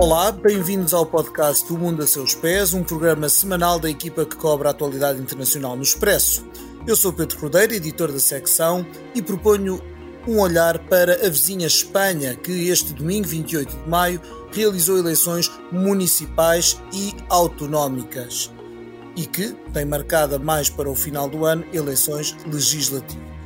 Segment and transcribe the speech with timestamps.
[0.00, 4.36] Olá, bem-vindos ao podcast O Mundo a Seus Pés, um programa semanal da equipa que
[4.36, 6.46] cobre a atualidade internacional no Expresso.
[6.86, 9.82] Eu sou Pedro Cordeiro, editor da secção, e proponho
[10.24, 14.20] um olhar para a vizinha Espanha, que este domingo, 28 de maio,
[14.52, 18.52] realizou eleições municipais e autonómicas
[19.16, 23.37] e que tem marcada mais para o final do ano eleições legislativas.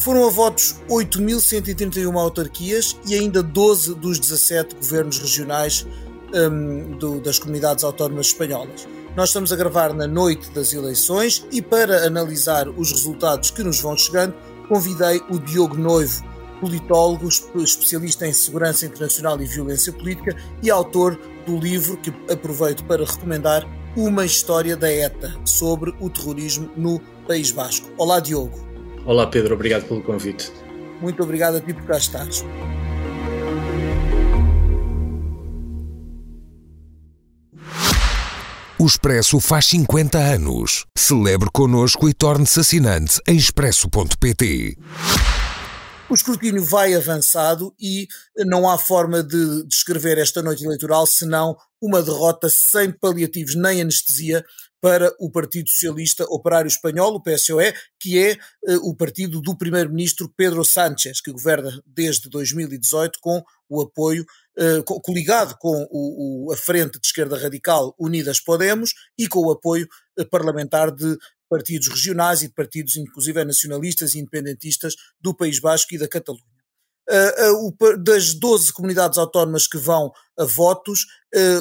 [0.00, 5.86] Foram a votos 8.131 autarquias e ainda 12 dos 17 governos regionais
[6.32, 8.86] um, do, das comunidades autónomas espanholas.
[9.16, 13.80] Nós estamos a gravar na noite das eleições e para analisar os resultados que nos
[13.80, 14.34] vão chegando,
[14.68, 16.22] convidei o Diogo Noivo,
[16.60, 23.04] politólogo, especialista em segurança internacional e violência política e autor do livro que aproveito para
[23.04, 27.88] recomendar, Uma História da ETA, sobre o terrorismo no País Basco.
[27.96, 28.67] Olá, Diogo.
[29.04, 30.52] Olá, Pedro, obrigado pelo convite.
[31.00, 32.44] Muito obrigado a ti por cá estares.
[38.80, 40.84] O Expresso faz 50 anos.
[40.96, 44.76] Celebre connosco e torne-se assinante em expresso.pt.
[46.08, 48.06] O escrutínio vai avançado e
[48.46, 54.44] não há forma de descrever esta noite eleitoral senão uma derrota sem paliativos nem anestesia
[54.80, 58.34] para o Partido Socialista Operário Espanhol, o PSOE, que é
[58.68, 64.24] uh, o partido do primeiro-ministro Pedro Sánchez, que governa desde 2018 com o apoio,
[64.58, 69.50] uh, coligado com o, o, a Frente de Esquerda Radical Unidas Podemos e com o
[69.50, 69.88] apoio
[70.18, 71.16] uh, parlamentar de
[71.48, 76.44] partidos regionais e de partidos, inclusive nacionalistas e independentistas do País Basco e da Catalunha.
[78.00, 81.06] Das 12 comunidades autónomas que vão a votos,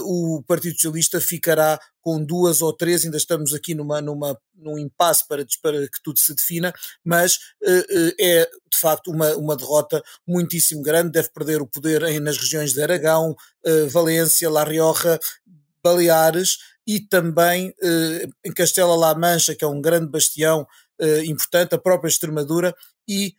[0.04, 5.28] o Partido Socialista ficará com duas ou três, ainda estamos aqui numa, numa, num impasse
[5.28, 6.74] para, para que tudo se defina,
[7.04, 7.38] mas
[8.18, 12.74] é de facto uma, uma derrota muitíssimo grande, deve perder o poder em, nas regiões
[12.74, 13.36] de Aragão,
[13.90, 15.20] Valência, La Rioja,
[15.84, 17.74] Baleares e também
[18.46, 20.66] em Castela-La Mancha, que é um grande bastião
[21.26, 22.74] importante, a própria Extremadura
[23.06, 23.36] e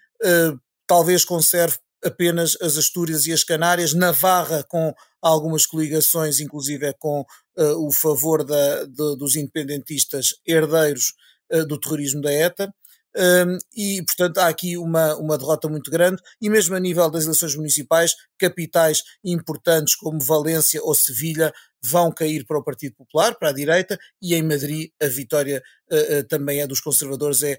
[0.87, 7.21] talvez conserve apenas as Astúrias e as Canárias, Navarra com algumas coligações, inclusive é com
[7.21, 11.15] uh, o favor da, de, dos independentistas herdeiros
[11.53, 12.73] uh, do terrorismo da ETA.
[13.17, 17.25] Um, e, portanto, há aqui uma, uma derrota muito grande, e mesmo a nível das
[17.25, 23.49] eleições municipais, capitais importantes como Valência ou Sevilha vão cair para o Partido Popular, para
[23.49, 27.59] a direita, e em Madrid a vitória uh, também é dos conservadores, é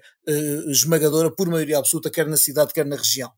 [0.68, 3.30] esmagadora por maioria absoluta, quer na cidade, quer na região.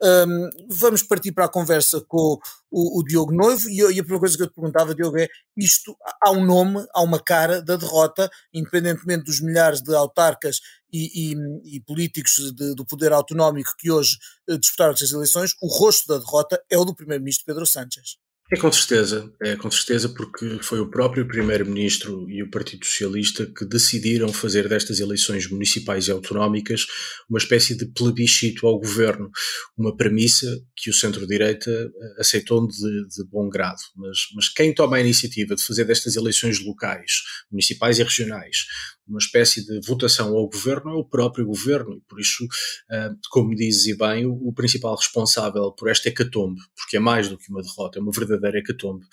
[0.00, 2.38] Um, vamos partir para a conversa com
[2.70, 5.28] o, o Diogo Noivo e, e, a primeira coisa que eu te perguntava, Diogo, é
[5.56, 10.60] isto, há um nome, há uma cara da derrota, independentemente dos milhares de autarcas
[10.92, 14.16] e, e, e políticos de, do poder autonómico que hoje
[14.48, 18.18] uh, disputaram estas eleições, o rosto da derrota é o do primeiro-ministro Pedro Sánchez.
[18.50, 23.44] É com certeza, é com certeza porque foi o próprio Primeiro-Ministro e o Partido Socialista
[23.44, 26.86] que decidiram fazer destas eleições municipais e autonómicas
[27.28, 29.30] uma espécie de plebiscito ao governo,
[29.76, 33.82] uma premissa que o centro-direita eh, aceitou de, de, bom grado.
[33.94, 37.20] Mas, mas quem toma a iniciativa de fazer destas eleições locais,
[37.52, 38.64] municipais e regionais,
[39.08, 42.46] uma espécie de votação ao governo é o próprio governo, e por isso,
[42.90, 47.50] ah, como dizes bem, o, principal responsável por esta hecatombe, porque é mais do que
[47.50, 49.04] uma derrota, é uma verdadeira hecatombe,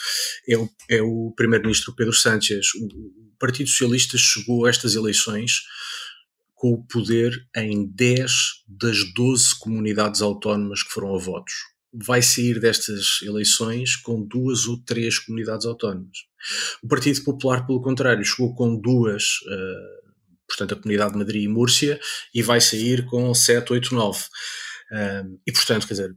[0.47, 2.67] é o, é o primeiro-ministro Pedro Sánchez.
[2.75, 5.63] O, Partido Socialista chegou a estas eleições
[6.53, 8.31] com o poder em 10
[8.65, 11.53] das 12 comunidades autónomas que foram a votos.
[12.03, 16.17] Vai sair destas eleições com duas ou três comunidades autónomas.
[16.83, 20.11] O Partido Popular, pelo contrário, chegou com duas, uh,
[20.47, 21.99] portanto, a Comunidade de Madrid e Múrcia,
[22.33, 24.25] e vai sair com 7, 8, 9.
[24.91, 26.15] Um, e portanto, quer dizer,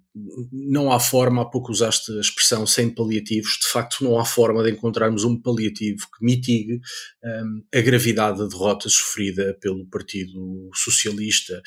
[0.53, 4.63] não há forma, há pouco usaste a expressão sem paliativos, de facto não há forma
[4.63, 6.81] de encontrarmos um paliativo que mitigue
[7.25, 11.63] um, a gravidade da derrota sofrida pelo Partido Socialista.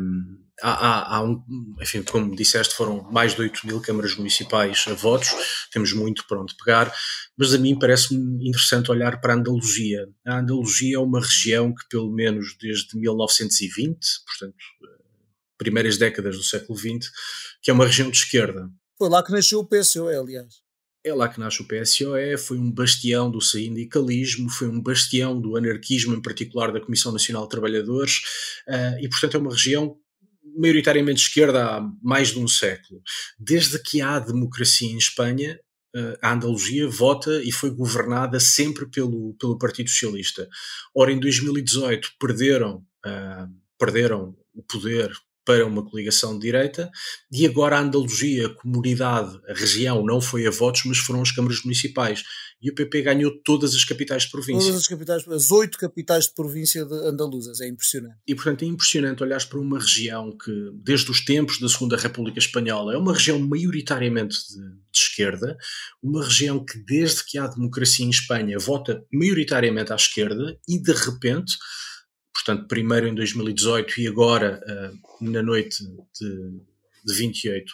[0.00, 1.42] Um, há, há, há, um,
[1.80, 5.30] enfim, como disseste, foram mais de 8 mil câmaras municipais a votos,
[5.72, 6.94] temos muito para onde pegar,
[7.36, 10.08] mas a mim parece-me interessante olhar para a Andaluzia.
[10.26, 14.56] A Andaluzia é uma região que, pelo menos desde 1920, portanto
[15.58, 17.10] primeiras décadas do século XX,
[17.60, 18.70] que é uma região de esquerda.
[18.96, 20.62] Foi lá que nasceu o PSOE, aliás.
[21.04, 25.56] É lá que nasce o PSOE, foi um bastião do sindicalismo, foi um bastião do
[25.56, 28.20] anarquismo, em particular da Comissão Nacional de Trabalhadores,
[28.68, 29.96] uh, e portanto é uma região
[30.56, 33.02] maioritariamente esquerda há mais de um século.
[33.38, 35.58] Desde que há democracia em Espanha,
[35.94, 40.48] uh, a Andaluzia vota e foi governada sempre pelo, pelo Partido Socialista.
[40.94, 45.12] Ora, em 2018 perderam, uh, perderam o poder
[45.48, 46.90] para uma coligação de direita,
[47.32, 51.32] e agora a Andaluzia, a comunidade, a região, não foi a votos, mas foram as
[51.32, 52.22] câmaras municipais.
[52.60, 54.66] E o PP ganhou todas as capitais de província.
[54.66, 58.16] Todas as capitais, as oito capitais de província de andaluzas, é impressionante.
[58.26, 62.38] E portanto é impressionante olhar para uma região que, desde os tempos da Segunda República
[62.38, 65.56] Espanhola, é uma região maioritariamente de, de esquerda,
[66.02, 70.92] uma região que, desde que há democracia em Espanha, vota maioritariamente à esquerda e, de
[70.92, 71.54] repente,
[72.38, 76.60] portanto, primeiro em 2018 e agora uh, na noite de,
[77.04, 77.72] de 28,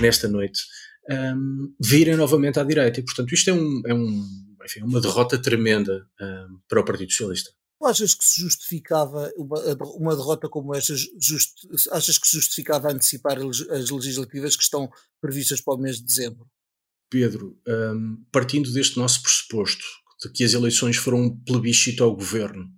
[0.00, 0.62] nesta noite,
[1.10, 3.00] um, virem novamente à direita.
[3.00, 7.10] E, portanto, isto é, um, é um, enfim, uma derrota tremenda um, para o Partido
[7.10, 7.50] Socialista.
[7.82, 9.58] Achas que se justificava uma,
[9.96, 10.94] uma derrota como esta?
[10.94, 16.04] Just, achas que se justificava antecipar as legislativas que estão previstas para o mês de
[16.04, 16.46] dezembro?
[17.08, 19.82] Pedro, um, partindo deste nosso pressuposto
[20.22, 22.70] de que as eleições foram um plebiscito ao governo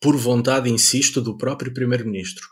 [0.00, 2.46] por vontade, insisto, do próprio Primeiro-Ministro.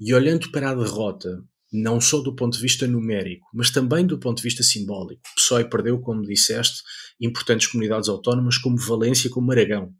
[0.00, 1.42] E olhando para a derrota,
[1.72, 5.34] não só do ponto de vista numérico, mas também do ponto de vista simbólico, o
[5.34, 6.82] PSOE perdeu, como disseste,
[7.20, 9.92] importantes comunidades autónomas como Valência, como Aragão.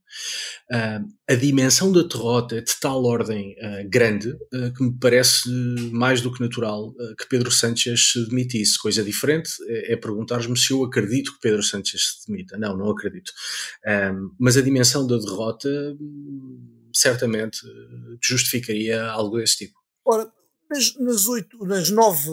[0.73, 5.51] Uh, a dimensão da derrota é de tal ordem uh, grande uh, que me parece
[5.93, 8.79] mais do que natural que Pedro Sánchez se demitisse.
[8.79, 12.57] Coisa diferente é, é perguntar-me se eu acredito que Pedro Sánchez se demita.
[12.57, 13.33] Não, não acredito.
[14.39, 15.69] mas a dimensão da derrota
[16.93, 17.61] certamente
[18.23, 19.79] justificaria algo desse tipo.
[20.05, 20.31] Ora,
[20.71, 22.31] nas, nas, oito, nas nove,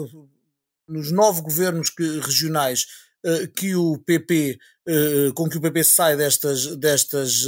[0.88, 2.86] nos nove governos que, regionais
[3.24, 7.44] uh, que o PP, eh, com que o PP sai destas, destas,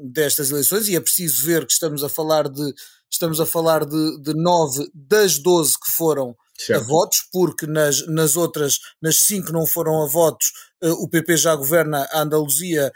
[0.00, 2.72] destas eleições, e é preciso ver que estamos a falar de,
[3.10, 6.82] estamos a falar de, de nove das doze que foram certo.
[6.82, 11.54] a votos, porque nas, nas outras, nas cinco não foram a votos, o PP já
[11.54, 12.92] governa a Andaluzia,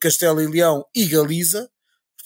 [0.00, 1.70] Castela e Leão e Galiza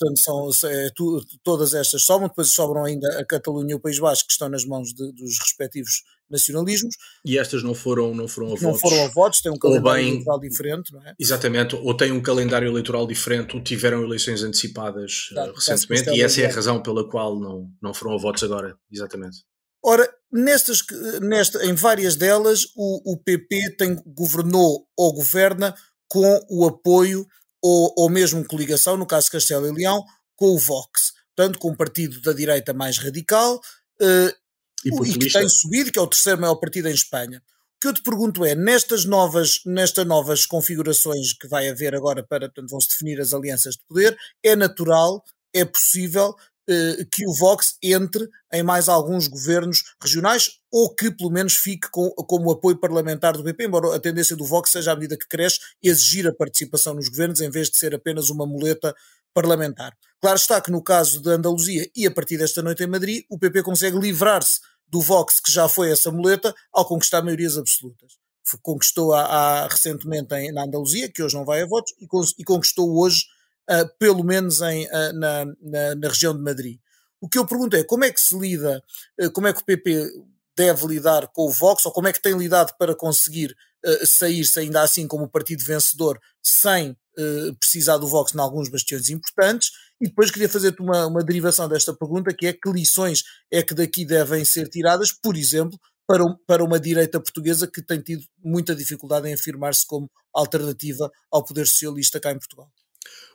[0.02, 3.98] portanto são, é, tu, todas estas sobram, depois sobram ainda a Catalunha e o País
[3.98, 6.94] Basco que estão nas mãos de, dos respectivos nacionalismos.
[7.24, 8.62] E estas não foram, não foram a votos.
[8.62, 11.14] Não foram a votos, têm um calendário bem, eleitoral diferente, não é?
[11.18, 16.40] Exatamente, ou têm um calendário eleitoral diferente, ou tiveram eleições antecipadas uh, recentemente, e essa
[16.40, 19.44] é a razão pela qual não, não foram a votos agora, exatamente.
[19.84, 20.82] Ora, nestas,
[21.20, 25.74] nesta, em várias delas, o, o PP tem, governou ou governa
[26.08, 27.26] com o apoio
[27.62, 30.04] ou, ou mesmo coligação, no caso Castelo e Leão,
[30.34, 34.34] com o Vox, portanto, com um partido da direita mais radical uh,
[34.84, 37.38] e, e, que tem subido, que é o terceiro maior partido em Espanha.
[37.38, 42.22] O que eu te pergunto é, nestas novas, nestas novas configurações que vai haver agora
[42.22, 45.22] para, portanto, vão-se definir as alianças de poder, é natural,
[45.54, 46.34] é possível
[47.10, 52.10] que o Vox entre em mais alguns governos regionais ou que pelo menos fique com,
[52.10, 55.60] como apoio parlamentar do PP, embora a tendência do Vox seja à medida que cresce
[55.82, 58.94] exigir a participação nos governos em vez de ser apenas uma muleta
[59.34, 59.96] parlamentar.
[60.20, 63.38] Claro está que no caso da Andaluzia e a partir desta noite em Madrid, o
[63.38, 68.12] PP consegue livrar-se do Vox, que já foi essa muleta, ao conquistar maiorias absolutas.
[68.60, 72.06] Conquistou a, a recentemente em, na Andaluzia, que hoje não vai a votos, e,
[72.38, 73.24] e conquistou hoje
[73.70, 76.78] uh, pelo menos em, uh, na, na, na, região de Madrid.
[77.20, 78.82] O que eu pergunto é como é que se lida,
[79.20, 80.10] uh, como é que o PP
[80.56, 83.56] deve lidar com o Vox, ou como é que tem lidado para conseguir
[84.04, 86.96] sair-se ainda assim como partido vencedor, sem
[87.58, 91.92] precisar do Vox em alguns bastiões importantes, e depois queria fazer-te uma, uma derivação desta
[91.92, 95.76] pergunta, que é que lições é que daqui devem ser tiradas, por exemplo,
[96.06, 101.44] para, para uma direita portuguesa que tem tido muita dificuldade em afirmar-se como alternativa ao
[101.44, 102.70] poder socialista cá em Portugal.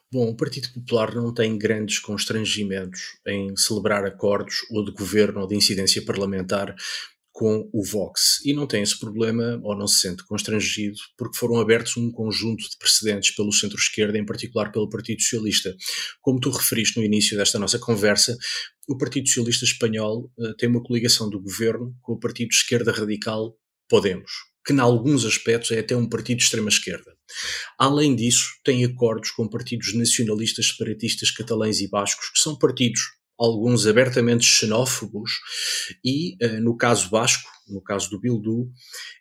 [0.10, 5.48] Bom, o Partido Popular não tem grandes constrangimentos em celebrar acordos ou de governo ou
[5.48, 6.74] de incidência parlamentar
[7.38, 11.60] com o Vox e não tem esse problema ou não se sente constrangido porque foram
[11.60, 15.76] abertos um conjunto de precedentes pelo centro-esquerda, em particular pelo Partido Socialista.
[16.22, 18.36] Como tu referiste no início desta nossa conversa,
[18.88, 23.58] o Partido Socialista Espanhol uh, tem uma coligação do governo com o Partido Esquerda Radical
[23.90, 24.32] Podemos,
[24.66, 27.17] que, em alguns aspectos, é até um partido de extrema-esquerda.
[27.78, 33.02] Além disso, tem acordos com partidos nacionalistas separatistas catalães e bascos, que são partidos,
[33.38, 35.32] alguns abertamente xenófobos,
[36.04, 38.72] e, eh, no caso basco, no caso do Bildu,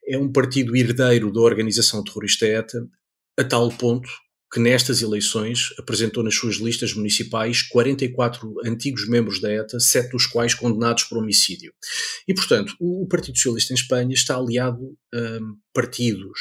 [0.09, 2.89] é um partido herdeiro da organização terrorista ETA,
[3.39, 4.09] a tal ponto
[4.53, 10.27] que nestas eleições apresentou nas suas listas municipais 44 antigos membros da ETA, sete dos
[10.27, 11.75] quais condenados por homicídio.
[12.27, 15.39] E, portanto, o Partido Socialista em Espanha está aliado a
[15.75, 16.39] partidos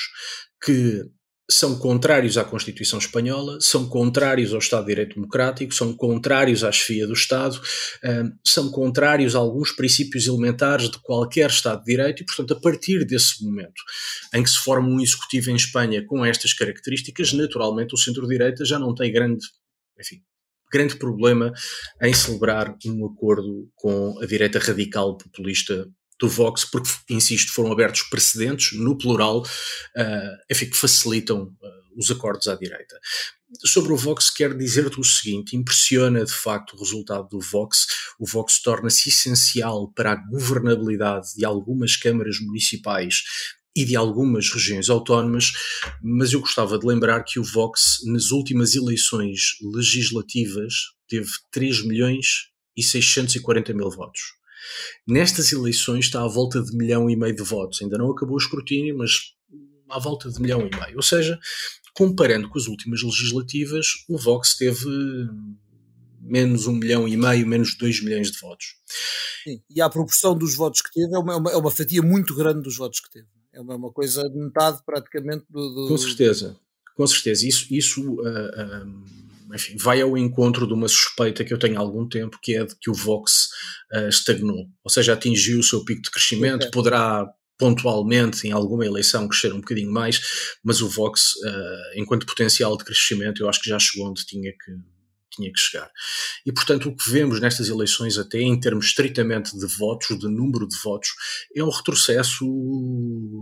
[0.63, 1.03] que
[1.49, 6.71] são contrários à Constituição Espanhola, são contrários ao Estado de Direito Democrático, são contrários à
[6.71, 7.61] chefia do Estado,
[8.43, 13.05] são contrários a alguns princípios elementares de qualquer Estado de Direito e, portanto, a partir
[13.05, 13.81] desse momento
[14.33, 18.79] em que se forma um executivo em Espanha com estas características, naturalmente o centro-direita já
[18.79, 19.45] não tem grande,
[19.99, 20.21] enfim,
[20.71, 21.53] grande problema
[22.01, 25.87] em celebrar um acordo com a direita radical populista
[26.19, 32.09] do Vox, porque, insisto, foram abertos precedentes, no plural, uh, enfim, que facilitam uh, os
[32.11, 32.97] acordos à direita.
[33.65, 37.85] Sobre o Vox, quero dizer-te o seguinte: impressiona de facto o resultado do Vox.
[38.19, 43.23] O Vox torna-se essencial para a governabilidade de algumas câmaras municipais
[43.75, 45.51] e de algumas regiões autónomas,
[46.01, 50.73] mas eu gostava de lembrar que o Vox, nas últimas eleições legislativas,
[51.09, 54.21] teve 3 milhões e 640 mil votos.
[55.07, 57.81] Nestas eleições está à volta de milhão e meio de votos.
[57.81, 59.33] Ainda não acabou o escrutínio, mas
[59.89, 60.97] à volta de milhão e meio.
[60.97, 61.39] Ou seja,
[61.95, 64.89] comparando com as últimas legislativas, o Vox teve
[66.21, 68.75] menos um milhão e meio, menos dois milhões de votos.
[69.43, 72.35] Sim, e a proporção dos votos que teve é uma, é uma, é fatia muito
[72.35, 73.27] grande dos votos que teve.
[73.53, 76.57] É uma, uma coisa de metade praticamente do, do, Com certeza,
[76.95, 77.47] com certeza.
[77.47, 79.03] Isso, isso uh, uh,
[79.53, 82.65] enfim, vai ao encontro de uma suspeita que eu tenho há algum tempo, que é
[82.65, 83.49] de que o Vox
[83.93, 84.67] uh, estagnou.
[84.83, 87.25] Ou seja, atingiu o seu pico de crescimento, poderá
[87.57, 90.19] pontualmente em alguma eleição crescer um bocadinho mais,
[90.61, 91.35] mas o Vox,
[91.95, 94.73] enquanto potencial de crescimento, eu acho que já chegou onde tinha que,
[95.35, 95.91] tinha que chegar.
[96.45, 100.67] E, portanto, o que vemos nestas eleições, até em termos estritamente de votos, de número
[100.67, 101.09] de votos,
[101.55, 102.45] é um retrocesso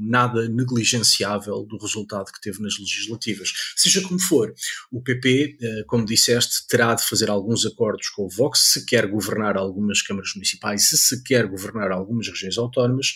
[0.02, 3.52] nada negligenciável do resultado que teve nas legislativas.
[3.76, 4.54] Seja como for,
[4.92, 9.08] o PP, eh, como disseste, terá de fazer alguns acordos com o Vox se quer
[9.08, 13.14] governar algumas câmaras municipais, se se quer governar algumas regiões autónomas.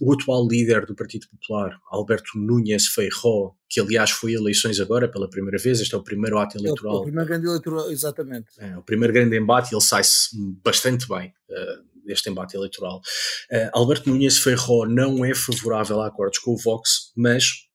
[0.00, 5.28] O atual líder do Partido Popular, Alberto Núñez Feijó, que aliás foi eleições agora pela
[5.28, 6.96] primeira vez, este é o primeiro ato eleitoral.
[6.96, 8.46] É o primeiro grande eleitoral, exatamente.
[8.58, 10.30] É, o primeiro grande embate, ele sai-se
[10.64, 13.00] bastante bem uh, deste embate eleitoral.
[13.52, 17.68] Uh, Alberto Núñez Ferro não é favorável a acordos com o Vox, mas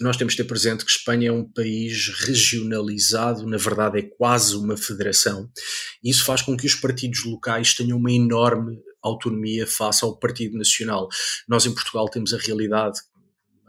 [0.00, 4.56] nós temos de ter presente que Espanha é um país regionalizado, na verdade é quase
[4.56, 5.48] uma federação,
[6.02, 10.56] e isso faz com que os partidos locais tenham uma enorme autonomia face ao Partido
[10.56, 11.08] Nacional.
[11.48, 13.00] Nós em Portugal temos a realidade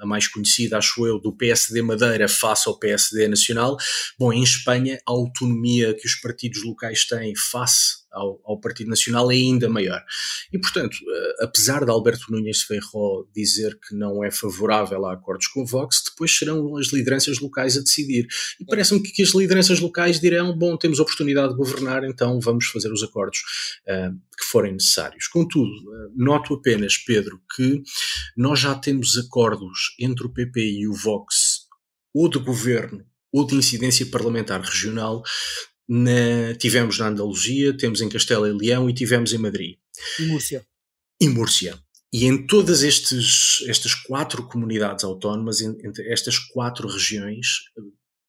[0.04, 3.78] a mais conhecida, acho eu, do PSD Madeira face ao PSD Nacional.
[4.20, 9.32] Bom, em Espanha, a autonomia que os partidos locais têm face ao, ao, Partido Nacional
[9.32, 10.04] é ainda maior.
[10.52, 15.48] E, portanto, eh, apesar de Alberto Núñez Ferro dizer que não é favorável a acordos
[15.48, 18.28] com o Vox, depois serão as lideranças locais a decidir.
[18.60, 22.92] E parece-me que as lideranças locais dirão: bom, temos oportunidade de governar, então vamos fazer
[22.92, 23.40] os acordos
[23.88, 24.16] uh,
[24.54, 25.28] forem necessários.
[25.28, 25.72] Contudo,
[26.16, 27.82] noto apenas, Pedro, que
[28.38, 31.62] nós já temos acordos entre o PP e o Vox,
[32.14, 35.24] ou de governo ou de incidência parlamentar regional,
[35.90, 39.78] na, tivemos na Andaluzia, temos em Castela e Leão e tivemos em Madrid.
[40.20, 40.66] E Múrcia.
[41.20, 41.80] E Múrcia.
[42.14, 47.48] E em todas estes, estas quatro comunidades autónomas, entre estas quatro regiões,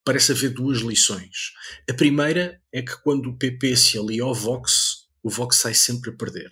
[0.05, 1.53] parece haver duas lições.
[1.89, 4.84] A primeira é que quando o PP se alia ao Vox,
[5.25, 6.51] o Vox sai sempre a perder.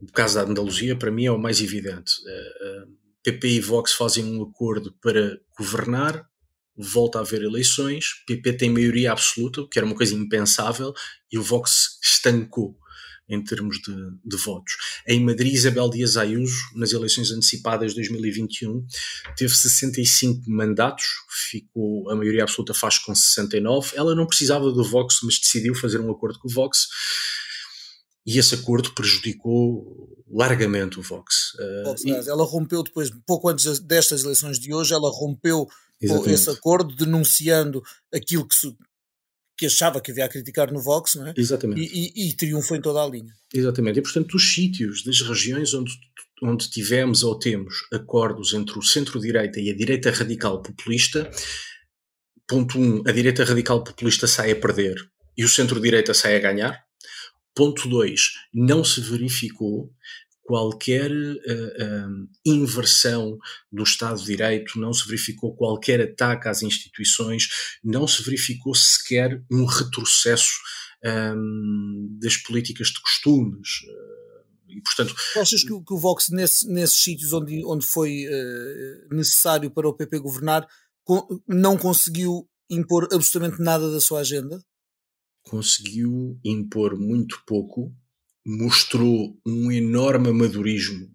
[0.00, 2.14] O caso da Andaluzia, para mim, é o mais evidente.
[3.22, 6.26] PP e Vox fazem um acordo para governar,
[6.74, 10.94] volta a haver eleições, PP tem maioria absoluta, que era uma coisa impensável,
[11.30, 12.76] e o Vox estancou
[13.28, 13.94] em termos de,
[14.24, 14.74] de, votos.
[15.06, 18.84] Em Madrid, Isabel Dias Ayuso, nas eleições antecipadas de 2021,
[19.36, 21.04] teve 65 mandatos,
[21.50, 23.92] ficou a maioria absoluta faz com 69.
[23.96, 26.88] Ela não precisava do Vox, mas decidiu fazer um acordo com o Vox.
[28.24, 31.54] E esse acordo prejudicou largamente o Vox.
[31.54, 32.10] Uh, e...
[32.28, 35.68] Ela rompeu depois, pouco antes destas eleições de hoje, ela rompeu
[36.00, 36.34] Exatamente.
[36.34, 38.74] esse acordo, denunciando aquilo que, se,
[39.56, 41.34] que, achava que havia a criticar no Vox, não é?
[41.36, 41.80] Exatamente.
[41.80, 43.32] E, e, e triunfou em toda a linha.
[43.52, 43.98] Exatamente.
[43.98, 45.92] E, portanto, dos sítios, das regiões onde,
[46.42, 51.30] onde tivemos ou temos acordos entre o centro-direita e a direita radical populista,
[52.48, 54.96] ponto 1, um, a direita radical populista sai a perder
[55.36, 56.84] e o centro-direita sai a ganhar.
[57.54, 59.92] Ponto 2, não se verificou
[60.42, 63.38] qualquer uh, uh, inversão
[63.70, 67.48] do Estado de Direito, não se verificou qualquer ataque às instituições,
[67.82, 70.52] não se verificou sequer um retrocesso
[71.04, 73.68] um, das políticas de costumes.
[73.82, 78.24] Uh, e, portanto, Achas que, que o Vox, nesse, nesses sítios onde, onde foi
[79.10, 80.66] necessário para o PP governar,
[81.46, 84.64] não conseguiu impor absolutamente nada da sua agenda?
[85.42, 87.94] Conseguiu impor muito pouco
[88.44, 91.10] mostrou um enorme amadorismo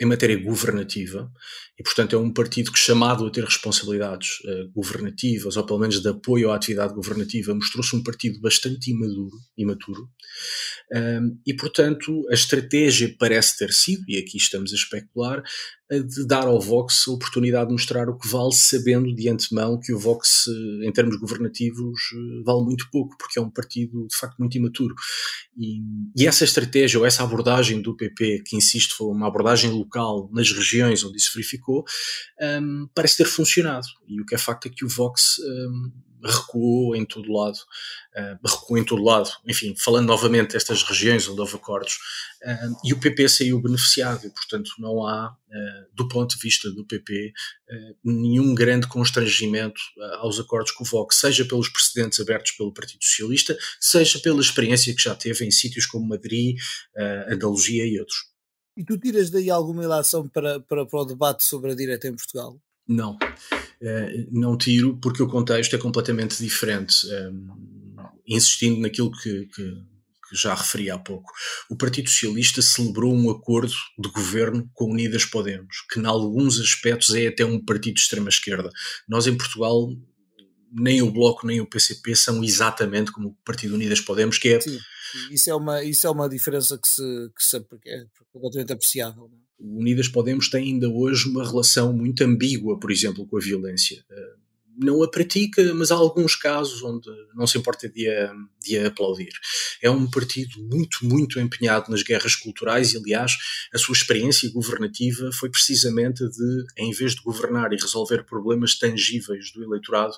[0.00, 1.30] em matéria governativa
[1.78, 6.00] e, portanto, é um partido que, chamado a ter responsabilidades uh, governativas ou pelo menos
[6.00, 10.08] de apoio à atividade governativa, mostrou-se um partido bastante imaduro, imaturo.
[10.92, 15.42] Um, e, portanto, a estratégia parece ter sido, e aqui estamos a especular,
[15.90, 19.92] de dar ao Vox a oportunidade de mostrar o que vale, sabendo de antemão que
[19.92, 20.46] o Vox,
[20.82, 22.00] em termos governativos,
[22.44, 24.94] vale muito pouco, porque é um partido de facto muito imaturo.
[25.56, 25.80] E,
[26.16, 30.50] e essa estratégia ou essa abordagem do PP, que insisto, foi uma abordagem local nas
[30.50, 31.84] regiões onde isso verificou,
[32.40, 33.86] um, parece ter funcionado.
[34.06, 35.38] E o que é facto é que o Vox.
[35.38, 35.92] Um,
[36.24, 37.58] recuou em todo lado,
[38.16, 41.98] uh, recuou em todo lado, enfim, falando novamente destas regiões onde houve acordos,
[42.42, 46.70] uh, e o PP saiu beneficiado, e portanto não há, uh, do ponto de vista
[46.70, 47.32] do PP,
[48.04, 49.80] nenhum grande constrangimento
[50.18, 54.94] aos acordos com o Vox, seja pelos precedentes abertos pelo Partido Socialista, seja pela experiência
[54.94, 56.56] que já teve em sítios como Madrid,
[57.28, 58.33] Andaluzia e outros.
[58.76, 62.14] E tu tiras daí alguma ilação para, para, para o debate sobre a direita em
[62.14, 62.58] Portugal?
[62.86, 63.14] Não.
[63.14, 67.06] Uh, não tiro porque o contexto é completamente diferente.
[67.06, 67.94] Um,
[68.26, 71.30] insistindo naquilo que, que, que, já referi há pouco.
[71.68, 77.14] O Partido Socialista celebrou um acordo de governo com Unidas Podemos, que, em alguns aspectos,
[77.14, 78.70] é até um partido de extrema-esquerda.
[79.08, 79.90] Nós, em Portugal,
[80.74, 84.60] nem o Bloco nem o PCP são exatamente como o Partido Unidas Podemos, que é.
[84.60, 84.78] Sim,
[85.30, 87.02] isso é uma, isso é uma diferença que, se,
[87.36, 89.30] que se, é completamente apreciável.
[89.32, 89.44] É?
[89.60, 94.04] Unidas Podemos tem ainda hoje uma relação muito ambígua, por exemplo, com a violência.
[94.10, 94.34] Eh,
[94.76, 98.88] não a pratica, mas há alguns casos onde não se importa de a, de a
[98.88, 99.32] aplaudir.
[99.80, 103.32] É um partido muito, muito empenhado nas guerras culturais e, aliás,
[103.72, 109.52] a sua experiência governativa foi precisamente de, em vez de governar e resolver problemas tangíveis
[109.52, 110.14] do eleitorado,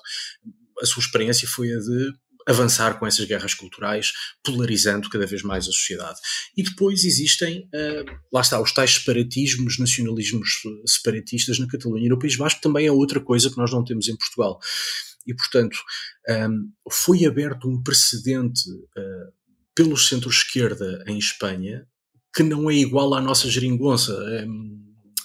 [0.81, 2.13] a sua experiência foi a de
[2.47, 4.11] avançar com essas guerras culturais,
[4.43, 6.19] polarizando cada vez mais a sociedade.
[6.55, 12.17] E depois existem, uh, lá está, os tais separatismos, nacionalismos separatistas na Catalunha e no
[12.17, 14.59] País Basco, também é outra coisa que nós não temos em Portugal.
[15.25, 15.77] E, portanto,
[16.25, 19.33] ehm, foi aberto um precedente uh,
[19.75, 21.85] pelo centro-esquerda em Espanha
[22.33, 24.13] que não é igual à nossa geringonça.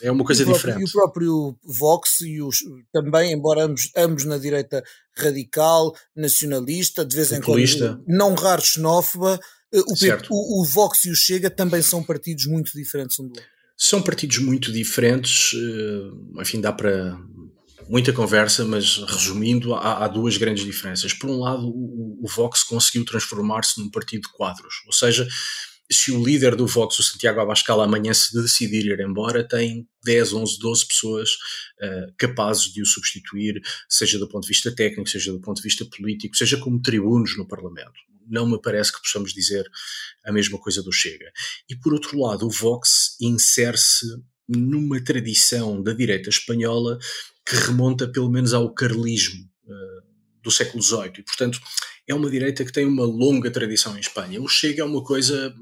[0.02, 0.82] É uma coisa próprio, diferente.
[0.82, 2.58] E o próprio Vox e os,
[2.92, 4.82] também, embora ambos, ambos na direita
[5.16, 7.84] radical, nacionalista, de vez Populista.
[7.84, 9.38] em quando não raro xenófoba,
[9.72, 9.94] eh, o,
[10.30, 13.44] o, o, Vox e o Chega também são partidos muito diferentes um do outro.
[13.76, 17.16] São partidos muito diferentes, eh, enfim, dá para
[17.88, 21.12] muita conversa, mas resumindo, há, há, duas grandes diferenças.
[21.12, 25.26] Por um lado, o, o Vox conseguiu transformar-se num partido de quadros, ou seja,
[25.90, 30.32] se o líder do Vox, o Santiago Abascal, amanhã se decidir ir embora, tem 10,
[30.32, 35.32] 11, 12 pessoas uh, capazes de o substituir, seja do ponto de vista técnico, seja
[35.32, 37.92] do ponto de vista político, seja como tribunos no Parlamento.
[38.26, 39.68] Não me parece que possamos dizer
[40.24, 41.30] a mesma coisa do Chega.
[41.68, 44.06] E por outro lado, o Vox insere-se
[44.48, 46.98] numa tradição da direita espanhola
[47.46, 50.02] que remonta pelo menos ao carlismo uh,
[50.42, 51.12] do século XVIII.
[51.18, 51.60] E, portanto,
[52.08, 54.40] é uma direita que tem uma longa tradição em Espanha.
[54.40, 55.54] O Chega é uma coisa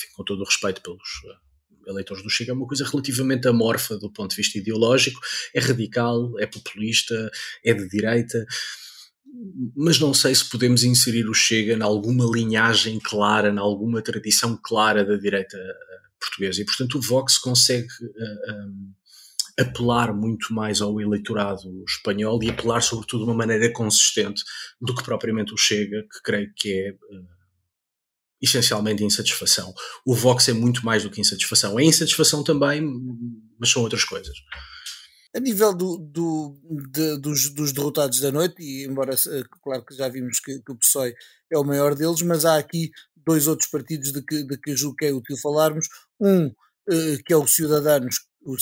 [0.00, 3.96] enfim, com todo o respeito pelos eh, eleitores do Chega, é uma coisa relativamente amorfa
[3.98, 5.20] do ponto de vista ideológico,
[5.54, 7.30] é radical, é populista,
[7.64, 8.46] é de direita,
[9.76, 14.58] mas não sei se podemos inserir o Chega em alguma linhagem clara, em alguma tradição
[14.60, 16.60] clara da direita eh, portuguesa.
[16.60, 18.92] E, portanto, o Vox consegue uh, um,
[19.58, 24.42] apelar muito mais ao eleitorado espanhol e apelar, sobretudo, de uma maneira consistente
[24.80, 26.90] do que propriamente o Chega, que creio que é.
[26.92, 27.39] Uh,
[28.40, 29.74] essencialmente insatisfação.
[30.04, 31.78] O Vox é muito mais do que insatisfação.
[31.78, 32.82] É insatisfação também,
[33.58, 34.36] mas são outras coisas.
[35.34, 36.58] A nível do, do,
[36.90, 39.14] de, dos, dos, derrotados da noite, e embora
[39.62, 41.14] claro que já vimos que, que, o PSOE
[41.52, 44.96] é o maior deles, mas há aqui dois outros partidos de que, de que julgo
[44.96, 45.86] que é útil falarmos.
[46.20, 46.50] Um,
[46.90, 48.56] eh, que é o Ciudadanos, o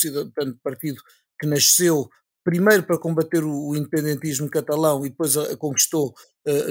[0.62, 1.00] Partido
[1.40, 2.08] que nasceu
[2.44, 6.12] primeiro para combater o, o independentismo catalão e depois a, a conquistou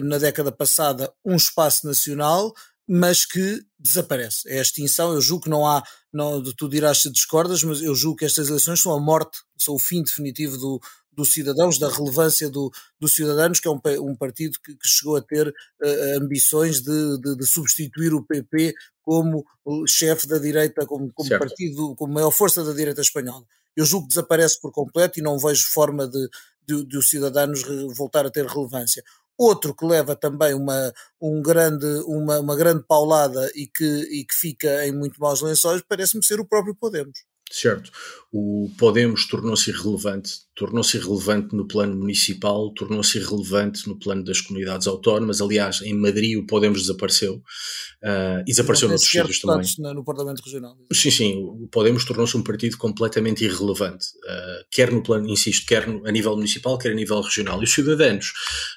[0.03, 2.53] na década passada um espaço nacional,
[2.87, 4.47] mas que desaparece.
[4.47, 5.13] É a extinção.
[5.13, 8.47] Eu julgo que não há, não, tu dirás se discordas, mas eu julgo que estas
[8.47, 10.79] eleições são a morte, são o fim definitivo do,
[11.11, 15.17] dos cidadãos, da relevância do, dos cidadãos, que é um, um partido que, que, chegou
[15.17, 19.43] a ter uh, ambições de, de, de, substituir o PP como
[19.87, 23.43] chefe da direita, como, como partido, como maior força da direita espanhola.
[23.75, 26.29] Eu julgo que desaparece por completo e não vejo forma de,
[26.67, 27.61] de, de os cidadãos
[27.95, 29.03] voltar a ter relevância.
[29.37, 34.33] Outro que leva também uma, um grande, uma, uma grande paulada e que, e que
[34.35, 37.36] fica em muito maus lençóis parece-me ser o próprio Podemos.
[37.51, 37.91] Certo.
[38.31, 44.85] O Podemos tornou-se irrelevante, tornou-se irrelevante no plano municipal, tornou-se irrelevante no plano das comunidades
[44.85, 45.39] autónomas.
[45.39, 49.65] Aliás, em Madrid o Podemos desapareceu uh, e desapareceu noutros sítios também.
[49.95, 50.77] No Parlamento Regional.
[50.91, 51.35] Sim, sim.
[51.37, 56.11] O Podemos tornou-se um partido completamente irrelevante, uh, quer no plano, insisto, quer no, a
[56.11, 57.61] nível municipal, quer a nível regional.
[57.61, 58.33] E os cidadãos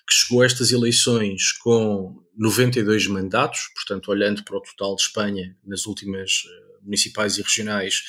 [0.07, 5.57] que chegou a estas eleições com 92 mandatos, portanto, olhando para o total de Espanha
[5.67, 8.03] nas últimas uh, municipais e regionais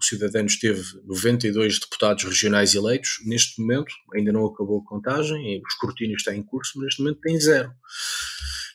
[0.00, 3.18] o Cidadanos teve 92 deputados regionais eleitos.
[3.24, 7.20] Neste momento, ainda não acabou a contagem, o escrutínio está em curso, mas neste momento
[7.20, 7.70] tem zero.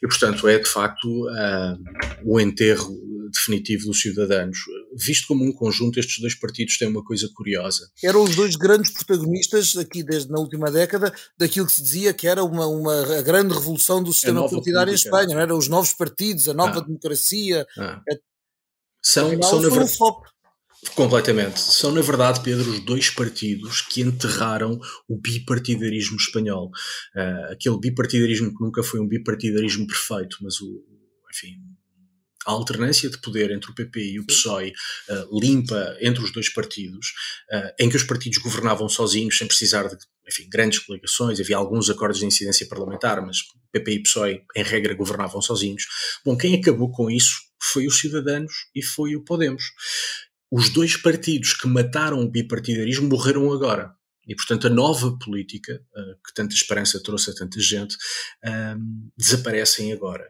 [0.03, 1.77] E, portanto, é de facto uh,
[2.23, 2.93] o enterro
[3.31, 4.57] definitivo dos cidadãos.
[4.95, 7.89] Visto como um conjunto, estes dois partidos têm uma coisa curiosa.
[8.03, 12.27] Eram os dois grandes protagonistas, aqui desde na última década, daquilo que se dizia que
[12.27, 15.55] era uma, uma grande revolução do sistema partidário em Espanha, não era?
[15.55, 16.81] Os novos partidos, a nova ah.
[16.81, 17.65] democracia.
[17.77, 18.01] Ah.
[19.01, 19.91] São, são na verdade.
[20.95, 21.59] Completamente.
[21.59, 26.69] São, na verdade, Pedro, os dois partidos que enterraram o bipartidarismo espanhol.
[27.15, 30.83] Uh, aquele bipartidarismo que nunca foi um bipartidarismo perfeito, mas o,
[31.33, 31.55] enfim,
[32.45, 36.49] a alternância de poder entre o PP e o PSOE uh, limpa entre os dois
[36.49, 37.07] partidos,
[37.51, 41.89] uh, em que os partidos governavam sozinhos, sem precisar de enfim, grandes coligações, havia alguns
[41.89, 43.37] acordos de incidência parlamentar, mas
[43.71, 45.85] PP e PSOE, em regra, governavam sozinhos.
[46.25, 49.63] Bom, quem acabou com isso foi os Cidadanos e foi o Podemos
[50.51, 53.93] os dois partidos que mataram o bipartidarismo morreram agora.
[54.27, 57.95] E, portanto, a nova política, uh, que tanta esperança trouxe a tanta gente,
[58.43, 60.23] ehm, desaparecem agora.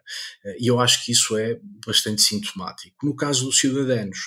[0.44, 3.06] Uh, e eu acho que isso é bastante sintomático.
[3.06, 4.18] No caso dos cidadãos,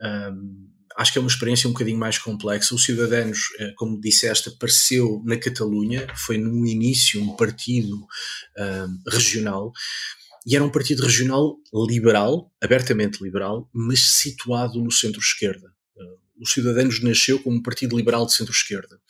[0.00, 2.74] ehm, acho que é uma experiência um bocadinho mais complexa.
[2.74, 8.06] Os Cidadanos, uh, como disseste, apareceu na Catalunha, foi no início um partido
[8.56, 9.72] ehm, regional,
[10.46, 11.56] e era um partido regional
[11.88, 15.74] liberal, abertamente liberal, mas situado no centro-esquerda.
[16.40, 19.00] Os Cidadanos nasceu como um partido liberal de centro-esquerda.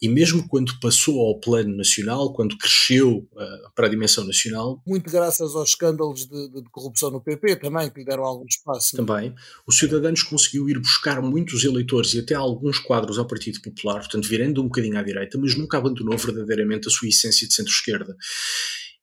[0.00, 4.80] E mesmo quando passou ao plano nacional, quando cresceu uh, para a dimensão nacional.
[4.86, 8.46] Muito graças aos escândalos de, de, de, corrupção no PP também, que lhe deram algum
[8.46, 8.96] espaço.
[8.96, 9.34] Também.
[9.66, 14.28] Os Cidadanos conseguiu ir buscar muitos eleitores e até alguns quadros ao Partido Popular, portanto,
[14.28, 18.16] virando um bocadinho à direita, mas nunca abandonou verdadeiramente a sua essência de centro-esquerda.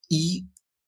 [0.09, 0.45] E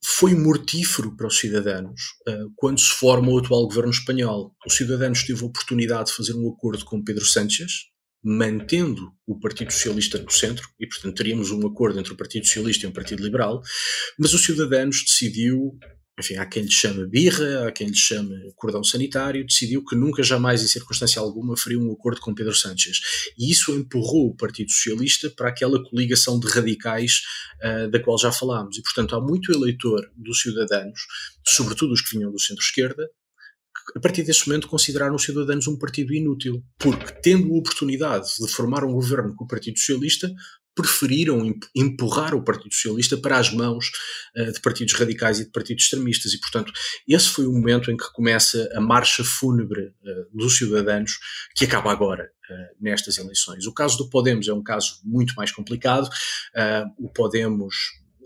[0.09, 4.55] foi mortífero para os cidadãos uh, quando se forma o atual governo espanhol.
[4.65, 7.71] Os cidadãos teve a oportunidade de fazer um acordo com Pedro Sánchez,
[8.23, 12.85] mantendo o Partido Socialista no centro, e portanto teríamos um acordo entre o Partido Socialista
[12.85, 13.61] e o Partido Liberal,
[14.17, 15.77] mas os cidadãos decidiu
[16.19, 20.23] enfim, há quem lhe chame birra, há quem lhe chame cordão sanitário, decidiu que nunca
[20.23, 22.99] jamais, em circunstância alguma, faria um acordo com Pedro Sánchez.
[23.37, 27.21] E isso empurrou o Partido Socialista para aquela coligação de radicais
[27.63, 28.77] uh, da qual já falámos.
[28.77, 30.99] E, portanto, há muito eleitor dos cidadãos,
[31.45, 33.07] sobretudo os que vinham do centro-esquerda,
[33.95, 38.47] a partir desse momento consideraram os cidadãos um partido inútil, porque tendo a oportunidade de
[38.51, 40.33] formar um governo com o Partido Socialista,
[40.77, 43.89] preferiram empurrar o Partido Socialista para as mãos
[44.37, 46.33] uh, de partidos radicais e de partidos extremistas.
[46.33, 46.71] E, portanto,
[47.07, 51.17] esse foi o momento em que começa a marcha fúnebre uh, dos cidadãos,
[51.55, 52.31] que acaba agora.
[52.49, 53.67] Uh, nestas eleições.
[53.67, 56.09] O caso do Podemos é um caso muito mais complicado.
[56.97, 57.75] o Podemos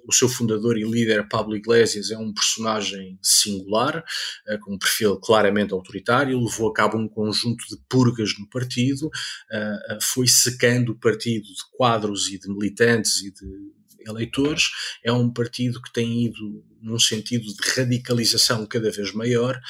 [0.07, 4.03] o seu fundador e líder, Pablo Iglesias, é um personagem singular,
[4.47, 9.09] eh, com um perfil claramente autoritário, levou a cabo um conjunto de purgas no partido,
[9.51, 13.71] eh, eh, foi secando o partido de quadros e de militantes e de
[14.07, 14.69] eleitores,
[15.03, 19.61] é um partido que tem ido num sentido de radicalização cada vez maior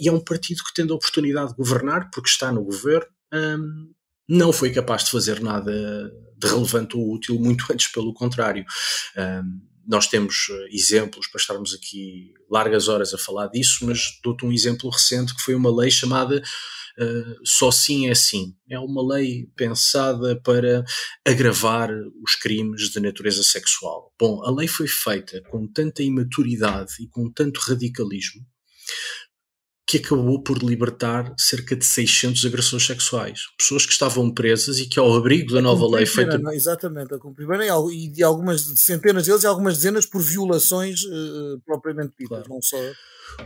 [0.00, 3.90] e é um partido que tendo a oportunidade de governar, porque está no governo, ehm,
[4.28, 8.64] não foi capaz de fazer nada de relevante ou útil, muito antes pelo contrário.
[9.16, 14.44] Ehm, nós temos eh, exemplos para estarmos aqui largas horas a falar disso, mas dou-te
[14.44, 16.42] um exemplo recente que foi uma lei chamada
[16.98, 18.54] uh, Só Sim é Sim.
[18.68, 20.84] É uma lei pensada para
[21.24, 21.90] agravar
[22.22, 24.12] os crimes de natureza sexual.
[24.18, 28.44] Bom, a lei foi feita com tanta imaturidade e com tanto radicalismo
[29.86, 33.42] que acabou por libertar cerca de 600 agressores sexuais.
[33.56, 36.38] Pessoas que estavam presas e que, ao abrigo da nova lei feita.
[36.38, 37.46] Não, exatamente, a cumprir
[37.92, 42.48] e de algumas centenas deles e algumas dezenas por violações uh, propriamente ditas, claro.
[42.48, 42.76] não só.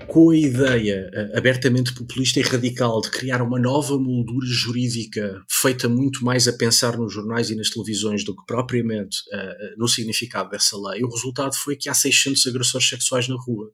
[0.06, 5.90] Com a ideia uh, abertamente populista e radical de criar uma nova moldura jurídica feita
[5.90, 10.48] muito mais a pensar nos jornais e nas televisões do que propriamente uh, no significado
[10.48, 13.70] dessa lei, o resultado foi que há 600 agressores sexuais na rua.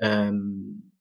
[0.00, 0.93] Um,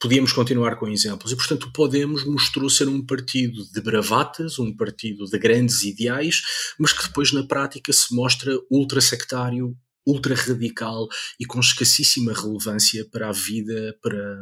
[0.00, 1.30] podíamos continuar com exemplos.
[1.30, 6.42] E, portanto, o Podemos mostrou ser um partido de bravatas, um partido de grandes ideais,
[6.78, 11.06] mas que depois, na prática, se mostra ultra-sectário, ultra-radical
[11.38, 14.38] e com escassíssima relevância para a vida para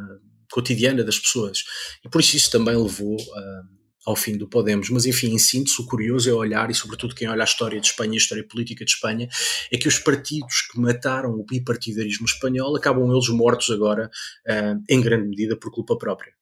[0.50, 1.58] cotidiana das pessoas.
[2.04, 3.77] E por isso isso também levou a
[4.08, 4.88] ao fim do Podemos.
[4.88, 7.86] Mas, enfim, em síntese, o curioso é olhar, e sobretudo quem olha a história de
[7.86, 9.28] Espanha a história política de Espanha,
[9.70, 14.10] é que os partidos que mataram o bipartidarismo espanhol acabam eles mortos agora,
[14.48, 16.32] uh, em grande medida, por culpa própria.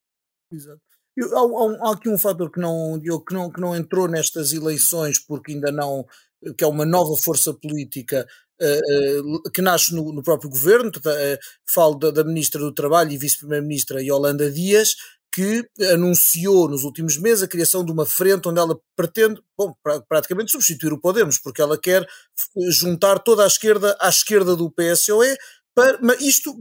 [0.52, 0.80] Exato.
[1.16, 5.18] Eu, há, há, aqui um fator que não, que, não, que não entrou nestas eleições
[5.18, 6.06] porque ainda não,
[6.56, 8.26] que é uma nova força política
[8.60, 13.12] uh, uh, que nasce no, no próprio governo, uh, falo da, da Ministra do Trabalho
[13.12, 14.94] e Vice-Primeira-Ministra Yolanda Dias,
[15.36, 19.76] que anunciou nos últimos meses a criação de uma frente onde ela pretende, bom,
[20.08, 22.08] praticamente substituir o Podemos, porque ela quer
[22.70, 25.36] juntar toda a esquerda à esquerda do PSOE,
[25.74, 26.58] para, mas, isto,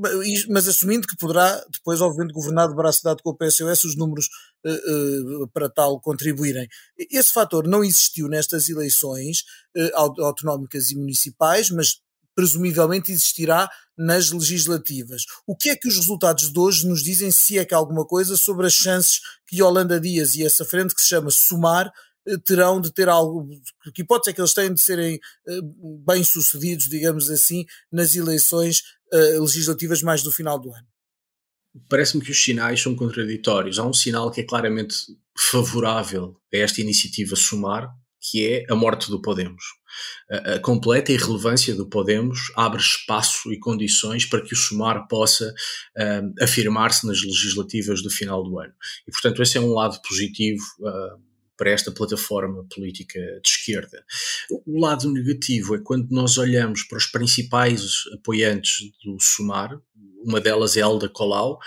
[0.49, 4.27] mas assumindo que poderá depois, obviamente, governar de braço dado com o PSOS os números
[4.65, 6.67] uh, uh, para tal contribuírem.
[7.09, 9.45] Esse fator não existiu nestas eleições
[9.77, 12.01] uh, autonómicas e municipais, mas
[12.35, 15.23] presumivelmente existirá nas legislativas.
[15.47, 18.05] O que é que os resultados de hoje nos dizem, se é que há alguma
[18.05, 21.91] coisa, sobre as chances que Yolanda Dias e essa frente que se chama Sumar
[22.27, 23.47] eh, terão de ter algo,
[23.93, 25.59] que hipótese é que eles têm de serem eh,
[26.05, 30.87] bem-sucedidos, digamos assim, nas eleições eh, legislativas mais do final do ano?
[31.89, 33.79] Parece-me que os sinais são contraditórios.
[33.79, 34.97] Há um sinal que é claramente
[35.37, 37.89] favorável a esta iniciativa Sumar,
[38.29, 39.63] que é a morte do Podemos.
[40.29, 45.53] A, a completa irrelevância do Podemos abre espaço e condições para que o Sumar possa
[45.97, 48.73] uh, afirmar-se nas legislativas do final do ano.
[49.07, 50.63] E, portanto, esse é um lado positivo.
[50.79, 51.25] Uh,
[51.57, 54.03] para esta plataforma política de esquerda.
[54.65, 59.79] O lado negativo é quando nós olhamos para os principais apoiantes do Sumar,
[60.25, 61.57] uma delas é Alda Colau,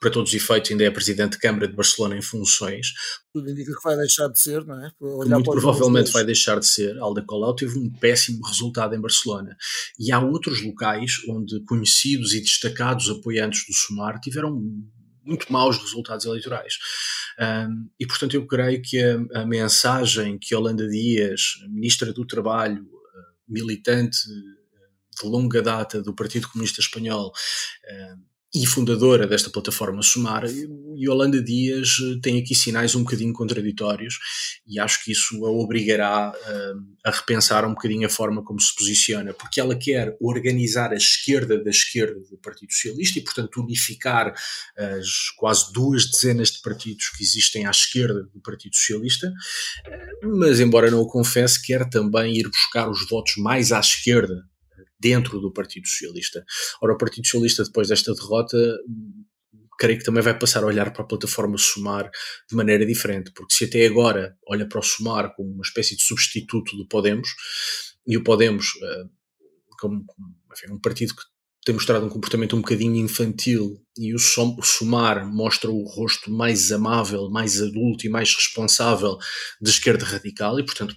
[0.00, 2.92] para todos os efeitos ainda é presidente de Câmara de Barcelona em funções.
[3.32, 4.90] Tudo indica que vai deixar de ser, não é?
[5.00, 6.98] Muito provavelmente vai deixar de ser.
[6.98, 9.56] Alda Colau teve um péssimo resultado em Barcelona.
[9.98, 14.62] E há outros locais onde conhecidos e destacados apoiantes do Sumar tiveram
[15.24, 16.74] muito maus resultados eleitorais.
[17.38, 22.86] Um, e, portanto, eu creio que a, a, mensagem que Holanda Dias, ministra do Trabalho,
[23.48, 27.32] militante de longa data do Partido Comunista Espanhol,
[28.54, 30.44] e fundadora desta plataforma Sumar,
[30.96, 34.18] Yolanda Dias eh, tem aqui sinais um bocadinho contraditórios
[34.66, 38.74] e acho que isso a obrigará uh, a repensar um bocadinho a forma como se
[38.74, 44.34] posiciona, porque ela quer organizar a esquerda da esquerda do Partido Socialista e, portanto, unificar
[44.76, 50.60] as quase duas dezenas de partidos que existem à esquerda do Partido Socialista, uh, mas,
[50.60, 54.44] embora não o confesse, quer também ir buscar os votos mais à esquerda
[54.98, 56.44] dentro do Partido Socialista.
[56.82, 58.56] Ora, o Partido Socialista, depois desta derrota,
[59.78, 62.10] creio que também vai passar a olhar para a plataforma Sumar
[62.48, 66.02] de maneira diferente, porque se até agora olha para o Sumar como uma espécie de
[66.02, 67.28] substituto do Podemos,
[68.06, 69.04] e o Podemos eh,
[69.78, 70.04] como
[70.52, 71.22] enfim, um partido que
[71.64, 77.28] tem mostrado um comportamento um bocadinho infantil e o, Sumar mostra o rosto mais amável,
[77.28, 79.18] mais adulto e mais responsável
[79.60, 80.94] da esquerda radical e, portanto,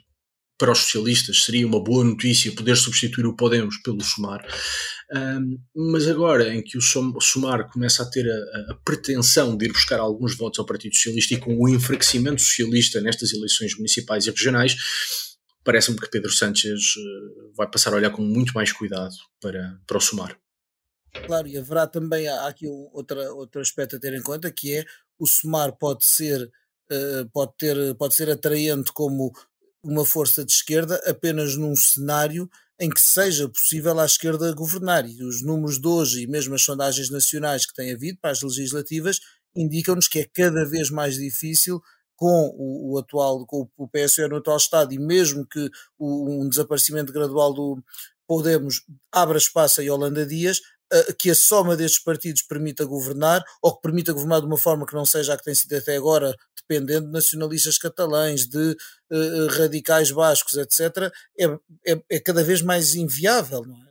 [0.60, 4.46] para os socialistas seria uma boa notícia poder substituir o Podemos pelo Sumar.
[5.12, 9.72] Um, mas agora em que o Sumar começa a ter a, a, pretensão de ir
[9.72, 14.30] buscar alguns votos ao Partido Socialista e com o enfraquecimento socialista nestas eleições municipais e
[14.30, 14.76] regionais,
[15.64, 19.98] parece-me que Pedro Sánchez uh, vai passar a olhar com muito mais cuidado para, para
[19.98, 20.38] o Sumar.
[21.26, 24.86] Claro, e haverá também há aqui outra, outro aspecto a ter em conta que é
[25.18, 29.32] o Sumar pode ser, uh, pode, ter, pode ser atraente como
[29.84, 35.06] uma força de esquerda apenas num cenário em que seja possível à esquerda governar.
[35.06, 38.42] E os números de hoje e mesmo as sondagens nacionais que têm havido para as
[38.42, 39.20] legislativas
[39.56, 41.82] indicam-nos que é cada vez mais difícil
[42.16, 46.50] com o, o atual, com o PSOE no atual estado e mesmo que o, um
[46.50, 47.84] desaparecimento gradual do
[48.28, 50.62] Podemos abra espaço a Yolanda Dias,
[51.18, 54.94] que a soma destes partidos permita governar ou que permita governar de uma forma que
[54.94, 58.76] não seja a que tem sido até agora, dependendo de nacionalistas catalães, de
[59.12, 61.46] uh, radicais bascos, etc., é,
[61.86, 63.89] é, é, cada vez mais inviável, não é?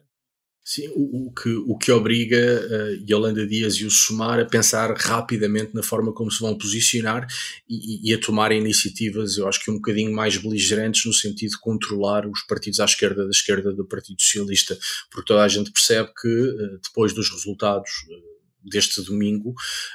[0.69, 4.95] Sim, o, o, que, o que obriga uh, Yolanda Dias e o Sumar a pensar
[4.95, 7.27] rapidamente na forma como se vão posicionar
[7.67, 11.59] e, e, a tomar iniciativas, eu acho que um bocadinho mais beligerantes no sentido de
[11.59, 14.79] controlar os partidos à esquerda da esquerda do Partido Socialista,
[15.11, 19.55] porque toda a gente percebe que uh, depois dos resultados uh, deste domingo,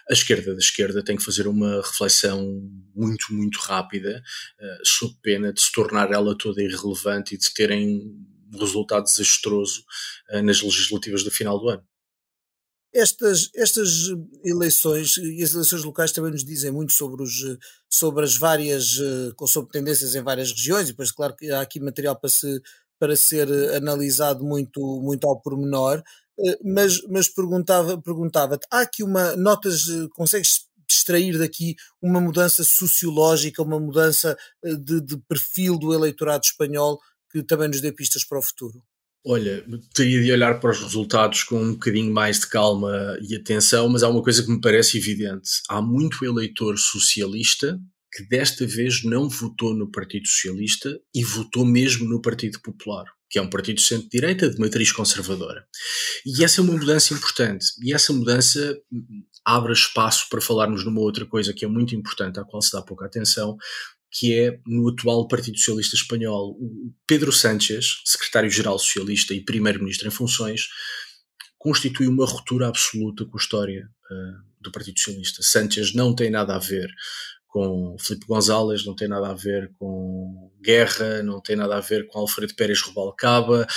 [0.09, 4.23] a esquerda da esquerda tem que fazer uma reflexão muito, muito rápida,
[4.59, 9.83] uh, sob pena de se tornar ela toda irrelevante e de terem resultado desastroso
[10.31, 11.83] uh, nas legislativas do final do ano.
[12.93, 14.09] Estas, estas
[14.45, 17.57] eleições e as eleições locais também nos dizem muito sobre, os,
[17.89, 21.79] sobre as várias, eh, sobre tendências em várias regiões, e depois, claro, que há aqui
[21.79, 22.61] material para, se,
[22.99, 26.03] para ser analisado muito, muito ao pormenor,
[26.39, 33.63] eh, mas, mas perguntava, perguntava-te, há aqui uma, notas, consegues extrair daqui uma mudança sociológica,
[33.63, 36.99] uma mudança eh, de, de perfil do eleitorado espanhol
[37.33, 38.83] que também nos dê pistas para o futuro?
[39.25, 39.65] Olha,
[39.95, 44.03] teria de olhar para os resultados com um bocadinho mais de calma e atenção, mas
[44.03, 45.49] há uma coisa que me parece evidente.
[45.67, 47.79] Há muito eleitor socialista
[48.11, 53.39] que desta vez não votou no Partido Socialista e votou mesmo no Partido Popular, que
[53.39, 55.65] é um partido centro-direita de matriz conservadora.
[56.23, 57.65] E essa é uma mudança importante.
[57.81, 58.77] E essa mudança
[59.43, 62.83] abre espaço para falarmos numa outra coisa que é muito importante, à qual se dá
[62.83, 63.57] pouca atenção,
[64.13, 66.51] que é no atual Partido Socialista Espanhol.
[66.51, 70.67] O Pedro Sánchez, secretário-geral socialista e primeiro-ministro em funções,
[71.57, 75.41] constitui uma ruptura absoluta com a história uh, do Partido Socialista.
[75.41, 76.89] Sánchez não tem nada a ver
[77.47, 82.07] com Felipe González, não tem nada a ver com Guerra, não tem nada a ver
[82.07, 83.67] com Alfredo Pérez Rubalcaba,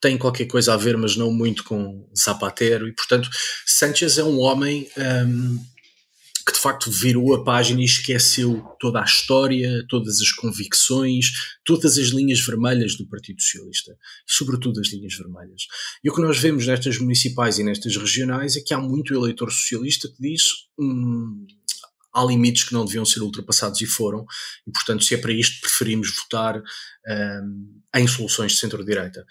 [0.00, 3.28] tem qualquer coisa a ver, mas não muito com Zapatero, e portanto
[3.66, 5.77] Sánchez é um homem um, que
[6.58, 11.26] de facto virou a página e esqueceu toda a história, todas as convicções,
[11.64, 15.68] todas as linhas vermelhas do Partido Socialista, sobretudo as linhas vermelhas.
[16.02, 19.52] E o que nós vemos nestas municipais e nestas regionais é que há muito eleitor
[19.52, 20.66] socialista que diz.
[20.76, 21.46] Hum,
[22.18, 24.24] há limites que não deviam ser ultrapassados e foram,
[24.66, 29.24] e portanto, se é para isto, preferimos votar um, em soluções de centro-direita.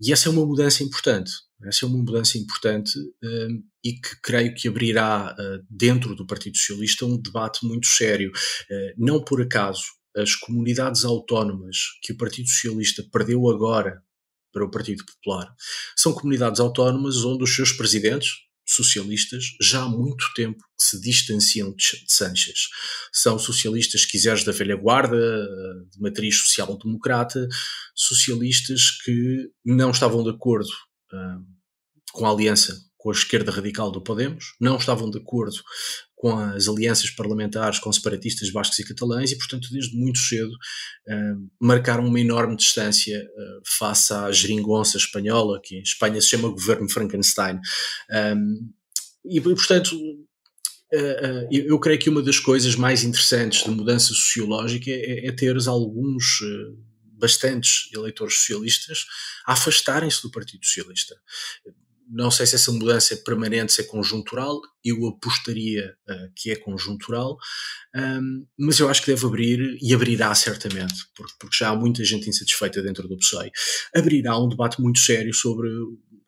[0.00, 1.32] E essa é uma mudança importante.
[1.64, 6.58] Essa é uma mudança importante um, e que creio que abrirá uh, dentro do Partido
[6.58, 8.30] Socialista um debate muito sério.
[8.30, 9.82] Uh, não por acaso,
[10.16, 14.02] as comunidades autónomas que o Partido Socialista perdeu agora
[14.52, 15.52] para o Partido Popular
[15.96, 18.30] são comunidades autónomas onde os seus presidentes,
[18.64, 22.68] socialistas já há muito tempo se distanciam de, Sanches.
[23.12, 25.16] São socialistas, se quiseres, da velha guarda,
[25.90, 27.46] de matriz social-democrata,
[27.94, 30.70] socialistas que não estavam de acordo
[31.12, 31.44] uh,
[32.12, 35.56] com a aliança com a esquerda radical do Podemos, não estavam de acordo
[36.24, 41.50] com as alianças parlamentares com separatistas bascos e catalães e, portanto, desde muito cedo uh,
[41.60, 46.88] marcaram uma enorme distância uh, face à geringonça espanhola, que em Espanha se chama governo
[46.88, 47.60] Frankenstein.
[48.10, 48.72] Um,
[49.26, 55.26] e, portanto, uh, eu, creio que uma das coisas mais interessantes de mudança sociológica é,
[55.26, 56.38] é teres alguns,
[57.18, 59.04] bastantes eleitores socialistas
[59.46, 61.14] a afastarem-se do Partido Socialista
[62.08, 66.56] não sei se essa mudança é permanente, se é conjuntural, eu apostaria uh, que é
[66.56, 67.36] conjuntural,
[67.94, 72.04] um, mas eu acho que deve abrir, e abrirá certamente, porque, porque, já há muita
[72.04, 73.50] gente insatisfeita dentro do PSOE,
[73.94, 75.68] abrirá um debate muito sério sobre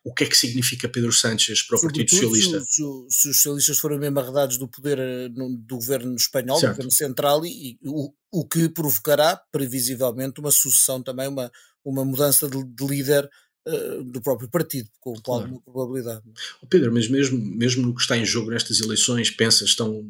[0.07, 2.61] o que é que significa Pedro Sánchez para o Partido Socialista.
[2.61, 6.71] Se, se, os socialistas forem mesmo arredados do poder eh, do governo espanhol, certo.
[6.71, 11.51] do governo central, e, e o, o que provocará, previsivelmente, uma sucessão também, uma,
[11.83, 13.29] uma mudança de, de líder
[13.67, 15.43] eh, do próprio partido, com, com claro.
[15.43, 16.23] alguma probabilidade.
[16.61, 20.07] Oh Pedro, mas mesmo, mesmo no que está em jogo nestas eleições, pensa, estão,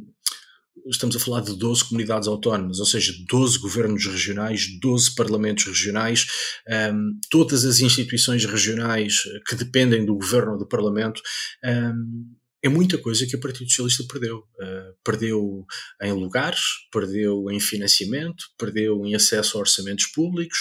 [0.85, 6.27] estamos a falar de 12 comunidades autónomas, ou seja, 12 governos regionais, 12 parlamentos regionais,
[6.67, 11.19] um, ehm, todas as instituições regionais que dependem do governo ou do parlamento.
[11.65, 14.39] Um, ehm, é muita coisa que o Partido Socialista perdeu.
[14.39, 15.65] Uh, perdeu
[16.01, 20.57] em lugares, perdeu em financiamento, perdeu em acesso a orçamentos públicos,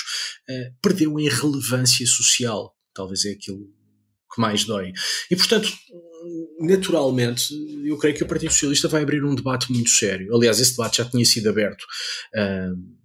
[0.49, 3.71] uh, perdeu em relevância social talvez é aquilo
[4.35, 4.93] que mais dói.
[5.31, 5.69] E, portanto,
[6.61, 7.55] naturalmente,
[7.85, 10.35] eu creio que o Partido Socialista vai abrir um debate muito sério.
[10.35, 11.83] Aliás, esse debate já tinha sido aberto
[12.35, 12.97] uh,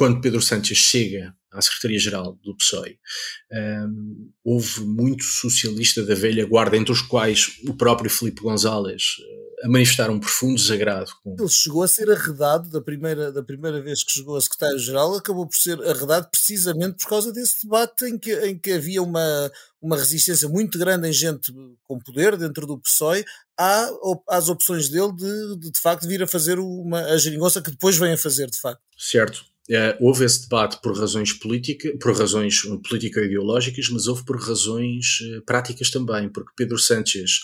[0.00, 2.98] quando Pedro Sánchez chega à Secretaria-Geral do PSOE.
[3.52, 9.16] Um, houve muito socialista da velha guarda, entre os quais o próprio Filipe González
[9.62, 11.10] a manifestar um profundo desagrado.
[11.22, 11.36] Com...
[11.38, 15.46] Ele chegou a ser arredado da primeira, da primeira vez que chegou a secretário-geral, acabou
[15.46, 19.98] por ser arredado precisamente por causa desse debate em que, em que havia uma, uma
[19.98, 21.52] resistência muito grande em gente
[21.84, 23.22] com poder dentro do PSOE
[23.58, 23.86] à,
[24.30, 27.98] às opções dele de, de, de facto vir a fazer uma, a geringonça que depois
[27.98, 28.80] vem a fazer de facto.
[28.96, 29.49] Certo.
[29.70, 35.44] Uh, houve esse debate por razões políticas, por razões político-ideológicas, mas houve por razões uh,
[35.46, 37.38] práticas também, porque Pedro Sánchez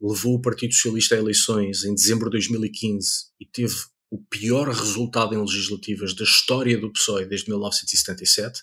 [0.00, 3.08] levou o Partido Socialista a eleições em dezembro de 2015
[3.40, 3.74] e teve
[4.12, 8.60] o pior resultado em legislativas da história do PSOE desde 1977.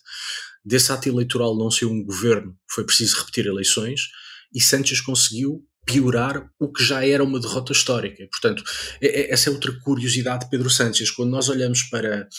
[0.64, 4.04] Desse ato eleitoral não saiu um governo, foi preciso repetir eleições
[4.54, 8.28] e Sánchez conseguiu piorar o que já era uma derrota histórica.
[8.32, 8.64] Portanto,
[9.02, 11.12] essa é outra curiosidade de Pedro Sánchez.
[11.12, 12.30] Quando nós olhamos para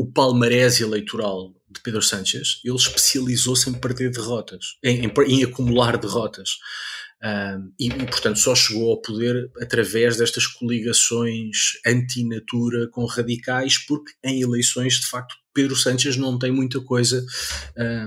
[0.00, 5.98] o palmarés eleitoral de Pedro Sánchez, ele especializou-se em perder derrotas, em, em, em acumular
[5.98, 6.56] derrotas.
[7.78, 14.40] E, e, portanto, só chegou ao poder através destas coligações anti-natura com radicais, porque em
[14.40, 17.22] eleições, de facto, Pedro Sánchez não tem muita coisa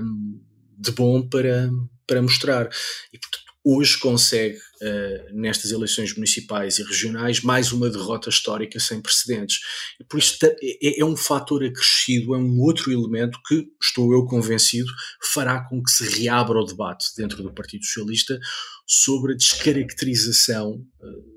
[0.02, 0.40] um,
[0.76, 1.70] de bom para,
[2.08, 2.68] para mostrar.
[3.12, 9.00] E, portanto, hoje consegue, uh, nestas eleições municipais e regionais, mais uma derrota histórica sem
[9.00, 9.60] precedentes.
[10.08, 14.90] Por isso, é, é um fator acrescido, é um outro elemento que, estou eu convencido,
[15.32, 18.38] fará com que se reabra o debate dentro do Partido Socialista
[18.86, 21.34] sobre a descaracterização uh,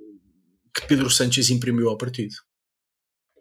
[0.76, 2.36] que Pedro Sánchez imprimiu ao partido.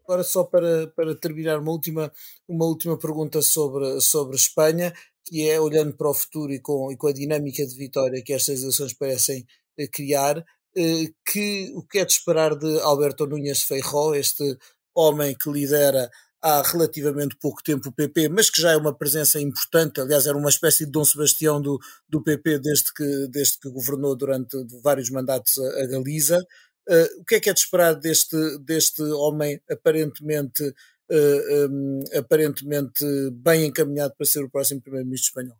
[0.04, 2.12] Agora, só para, para terminar, uma última,
[2.46, 4.94] uma última pergunta sobre, sobre Espanha
[5.26, 8.32] que é olhando para o futuro e com, e com a dinâmica de vitória que
[8.32, 9.44] estas eleições parecem
[9.76, 10.38] eh, criar,
[10.76, 14.56] eh, que o que é de esperar de Alberto Núñez Feijó, este
[14.94, 16.10] homem que lidera
[16.40, 20.38] há relativamente pouco tempo o PP, mas que já é uma presença importante, aliás era
[20.38, 25.10] uma espécie de Dom Sebastião do, do PP desde que, desde que governou durante vários
[25.10, 26.46] mandatos a, a Galiza.
[26.88, 30.72] Uh, o que é que é de esperar deste, deste homem aparentemente
[31.10, 35.58] um, aparentemente bem encaminhado para ser o próximo primeiro-ministro espanhol.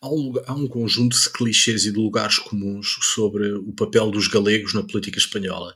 [0.00, 4.28] Há um, há um, conjunto de clichês e de lugares comuns sobre o papel dos
[4.28, 5.74] galegos na política espanhola.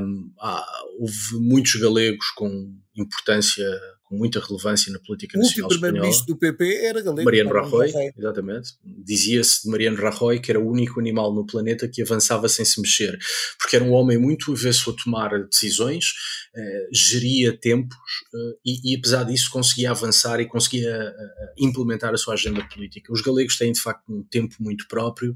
[0.00, 0.64] Um, há,
[1.00, 3.66] houve muitos galegos com importância
[4.12, 5.76] com muita relevância na política nacional espanhola.
[5.76, 7.24] O primeiro-ministro do PP era galego.
[7.24, 8.72] Mariano Rajoy, Rajoy, exatamente.
[8.84, 12.78] Dizia-se de Mariano Rajoy que era o único animal no planeta que avançava sem se
[12.78, 13.18] mexer,
[13.58, 16.12] porque era um homem muito avesso a tomar decisões,
[16.54, 17.96] eh, geria tempos
[18.34, 23.10] eh, e, e, apesar disso conseguia avançar e conseguia eh, implementar a sua agenda política.
[23.10, 25.34] Os galegos têm de facto um tempo muito próprio,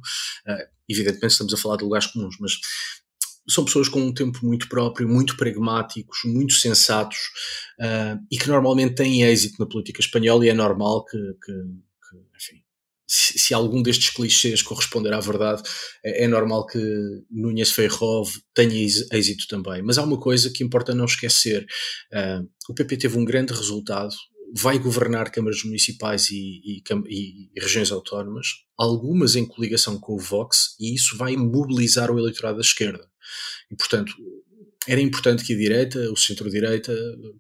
[0.87, 2.59] evidentemente estamos a falar de lugares comuns, mas
[3.49, 7.19] são pessoas com um tempo muito próprio, muito pragmáticos, muito sensatos
[7.81, 12.17] uh, e que normalmente têm êxito na política espanhola e é normal que, que, que
[12.37, 12.63] enfim,
[13.07, 15.63] se, se, algum destes clichês corresponder à verdade,
[16.05, 16.79] é, é normal que
[17.31, 18.75] Núñez Feijó tenha
[19.13, 19.81] êxito também.
[19.83, 21.65] Mas há uma coisa que importa não esquecer.
[22.13, 24.15] Uh, o PP teve um grande resultado,
[24.55, 30.19] vai governar câmaras municipais e, e, e, e, regiões autónomas, algumas em coligação com o
[30.19, 33.09] Vox, e isso vai mobilizar o eleitorado da esquerda.
[33.71, 34.15] E, portanto,
[34.87, 36.93] era importante que a direita, o centro-direita,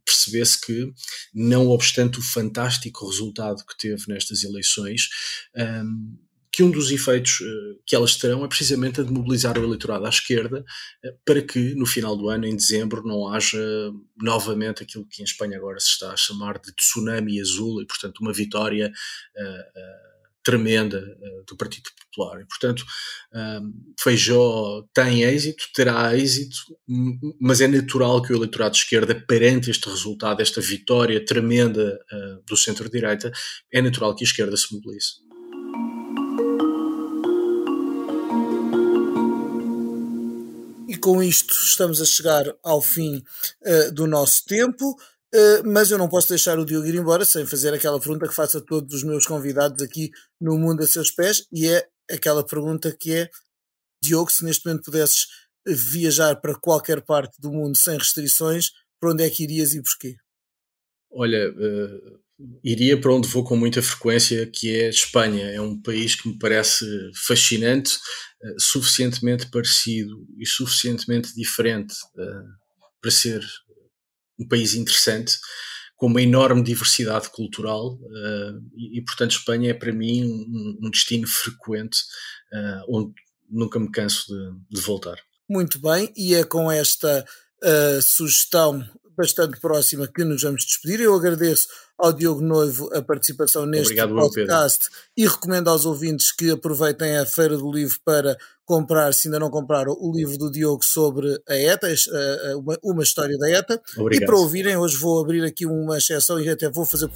[0.04, 0.92] percebesse que,
[1.32, 5.08] não obstante o fantástico resultado que teve nestas eleições,
[5.56, 6.18] um,
[6.50, 10.06] que um dos efeitos uh, que elas terão é precisamente a de mobilizar o eleitorado
[10.06, 10.64] à esquerda
[11.04, 13.60] uh, para que no final do ano, em dezembro, não haja
[14.16, 18.20] novamente aquilo que em Espanha agora se está a chamar de tsunami azul e, portanto,
[18.20, 20.15] uma vitória uh,
[20.46, 22.40] tremenda uh, do Partido Popular.
[22.40, 22.84] E, portanto,
[23.34, 26.56] ehm, Feijó tem êxito, terá êxito,
[27.40, 32.42] mas é natural que o eleitorado de esquerda, perante este resultado, esta vitória tremenda uh,
[32.46, 33.32] do centro-direita,
[33.72, 35.26] é natural que a esquerda se mobilize.
[40.88, 44.96] E com isto estamos a chegar ao fim uh, do nosso tempo.
[45.34, 48.34] Uh, mas eu não posso deixar o Diogo ir embora sem fazer aquela pergunta que
[48.34, 50.10] faço a todos os meus convidados aqui
[50.40, 53.30] no Mundo a Seus Pés, e é aquela pergunta que é:
[54.02, 55.26] Diogo, se neste momento pudesses
[55.66, 58.70] viajar para qualquer parte do mundo sem restrições,
[59.00, 60.16] para onde é que irias e porquê?
[61.10, 62.20] Olha, uh,
[62.62, 65.50] iria para onde vou com muita frequência, que é Espanha.
[65.50, 66.84] É um país que me parece
[67.26, 67.94] fascinante,
[68.42, 71.94] uh, suficientemente parecido e suficientemente diferente
[73.00, 73.44] para ser
[74.38, 75.38] um país interessante,
[75.96, 80.90] com uma enorme diversidade cultural uh, e, e, portanto, Espanha é para mim um, um
[80.90, 82.00] destino frequente
[82.52, 83.12] uh, onde
[83.48, 85.18] nunca me canso de, de, voltar.
[85.48, 87.24] Muito bem, e é com esta
[87.62, 88.86] uh, sugestão
[89.16, 91.00] bastante próxima que nos vamos despedir.
[91.00, 96.50] Eu agradeço ao Diogo Noivo a participação neste Obrigado, podcast e recomendo aos ouvintes que
[96.50, 98.36] aproveitem a Feira do Livro para
[98.66, 101.86] comprar, se ainda não compraram, o livro do Diogo sobre a ETA,
[102.82, 103.80] uma, história da ETA.
[103.96, 104.22] Obrigado.
[104.22, 107.08] E para ouvirem, hoje vou abrir aqui uma exceção e até vou fazer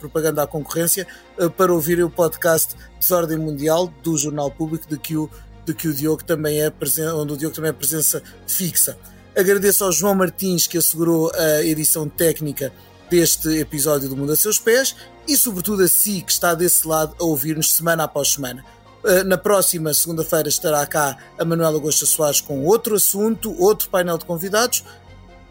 [0.00, 1.06] propaganda à concorrência
[1.38, 5.30] eh, para ouvirem o podcast Desordem Mundial do Jornal Público de que o,
[5.64, 8.98] de que o Diogo também é presença, onde o Diogo também é presença fixa.
[9.36, 12.72] Agradeço ao João Martins que assegurou a edição técnica
[13.10, 14.96] deste episódio do Mundo a Seus Pés
[15.28, 18.64] e, sobretudo, a si que está desse lado a ouvir-nos semana após semana.
[19.04, 24.16] Eh, na próxima segunda-feira estará cá a Manuela Gosta Soares com outro assunto, outro painel
[24.16, 24.82] de convidados.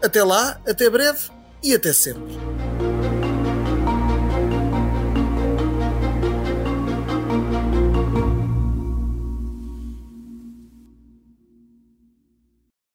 [0.02, 1.30] Até lá, até breve
[1.62, 2.34] e até sempre.